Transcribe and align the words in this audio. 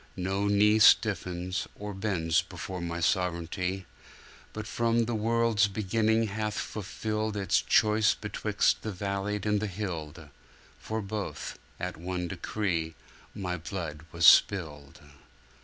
No 0.17 0.47
knee 0.47 0.79
Stiffens, 0.79 1.67
or 1.75 1.93
bends 1.93 2.41
before 2.41 2.81
My 2.81 2.97
Sov'reignty, 2.99 3.85
But 4.51 4.65
from 4.65 5.05
the 5.05 5.13
world's 5.13 5.67
beginning 5.67 6.23
hath 6.25 6.55
fulfilled 6.55 7.37
Its 7.37 7.61
choice 7.61 8.15
betwixt 8.15 8.81
the 8.81 8.91
valleyed 8.91 9.45
and 9.45 9.59
the 9.59 9.67
hilled. 9.67 10.29
For 10.79 11.03
both, 11.03 11.59
at 11.79 11.97
one 11.97 12.27
decree, 12.27 12.95
My 13.35 13.57
Blood 13.57 14.01
was 14.11 14.25
spilled. 14.25 15.01